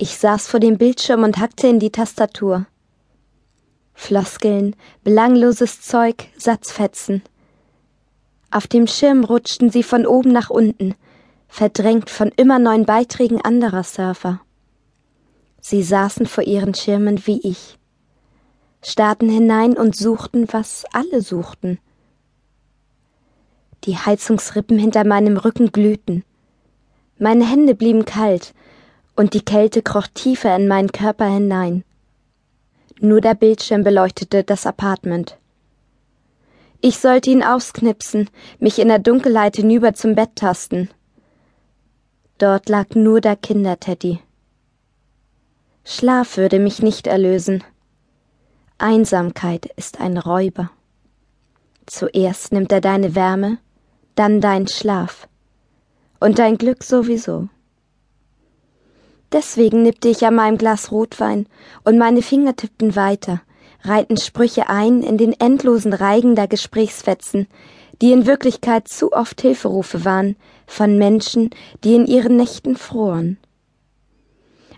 [0.00, 2.66] Ich saß vor dem Bildschirm und hackte in die Tastatur.
[3.94, 7.20] Floskeln, belangloses Zeug, Satzfetzen.
[8.52, 10.94] Auf dem Schirm rutschten sie von oben nach unten,
[11.48, 14.40] verdrängt von immer neuen Beiträgen anderer Surfer.
[15.60, 17.76] Sie saßen vor ihren Schirmen wie ich,
[18.82, 21.80] starrten hinein und suchten, was alle suchten.
[23.82, 26.22] Die Heizungsrippen hinter meinem Rücken glühten.
[27.18, 28.54] Meine Hände blieben kalt,
[29.18, 31.82] und die Kälte kroch tiefer in meinen Körper hinein.
[33.00, 35.36] Nur der Bildschirm beleuchtete das Apartment.
[36.80, 38.30] Ich sollte ihn ausknipsen,
[38.60, 40.88] mich in der Dunkelheit hinüber zum Bett tasten.
[42.38, 44.20] Dort lag nur der Kinderteddy.
[45.84, 47.64] Schlaf würde mich nicht erlösen.
[48.78, 50.70] Einsamkeit ist ein Räuber.
[51.86, 53.58] Zuerst nimmt er deine Wärme,
[54.14, 55.26] dann dein Schlaf
[56.20, 57.48] und dein Glück sowieso.
[59.32, 61.46] Deswegen nippte ich an meinem Glas Rotwein
[61.84, 63.42] und meine Finger tippten weiter,
[63.82, 67.46] reihten Sprüche ein in den endlosen Reigen der Gesprächsfetzen,
[68.00, 71.50] die in Wirklichkeit zu oft Hilferufe waren von Menschen,
[71.84, 73.38] die in ihren Nächten froren.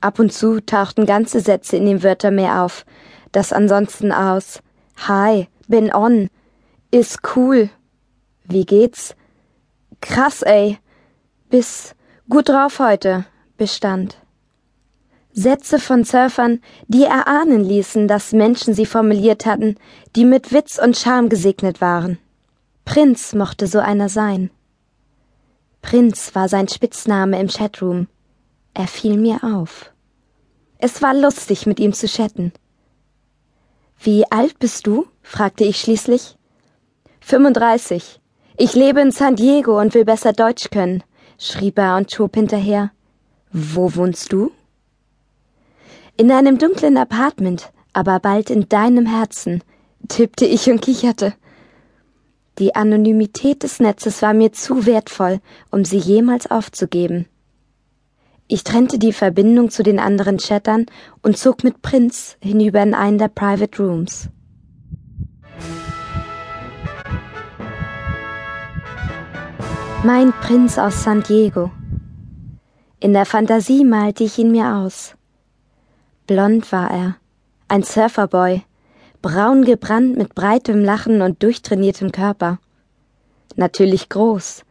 [0.00, 2.84] Ab und zu tauchten ganze Sätze in dem Wörtermeer auf,
[3.32, 4.60] das ansonsten aus
[5.08, 6.28] Hi, bin on,
[6.90, 7.70] ist cool,
[8.44, 9.16] wie geht's?
[10.00, 10.78] Krass, ey,
[11.48, 11.94] bis
[12.28, 13.24] gut drauf heute
[13.56, 14.18] bestand.
[15.36, 19.76] Sätze von Surfern, die erahnen ließen, dass Menschen sie formuliert hatten,
[20.14, 22.18] die mit Witz und Charme gesegnet waren.
[22.84, 24.50] Prinz mochte so einer sein.
[25.82, 28.06] Prinz war sein Spitzname im Chatroom.
[28.74, 29.92] Er fiel mir auf.
[30.78, 32.52] Es war lustig, mit ihm zu chatten.
[33.98, 35.06] Wie alt bist du?
[35.22, 36.36] fragte ich schließlich.
[37.22, 38.20] 35.
[38.56, 41.02] Ich lebe in San Diego und will besser Deutsch können,
[41.38, 42.92] schrieb er und schob hinterher.
[43.50, 44.52] Wo wohnst du?
[46.16, 49.64] In einem dunklen Apartment, aber bald in deinem Herzen,
[50.06, 51.34] tippte ich und kicherte.
[52.60, 55.40] Die Anonymität des Netzes war mir zu wertvoll,
[55.72, 57.26] um sie jemals aufzugeben.
[58.46, 60.86] Ich trennte die Verbindung zu den anderen Chattern
[61.22, 64.28] und zog mit Prinz hinüber in einen der Private Rooms.
[70.04, 71.72] Mein Prinz aus San Diego.
[73.00, 75.16] In der Fantasie malte ich ihn mir aus.
[76.26, 77.16] Blond war er,
[77.68, 78.62] ein Surferboy,
[79.20, 82.58] braun gebrannt mit breitem Lachen und durchtrainiertem Körper.
[83.56, 84.64] Natürlich groß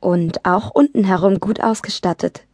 [0.00, 2.44] und auch unten herum gut ausgestattet.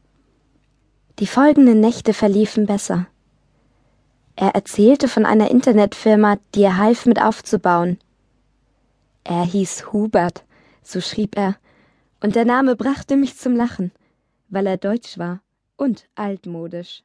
[1.20, 3.06] Die folgenden Nächte verliefen besser.
[4.34, 7.98] Er erzählte von einer Internetfirma, die er half mit aufzubauen.
[9.22, 10.42] Er hieß Hubert,
[10.82, 11.54] so schrieb er,
[12.20, 13.92] und der Name brachte mich zum Lachen,
[14.48, 15.40] weil er deutsch war
[15.76, 17.04] und altmodisch.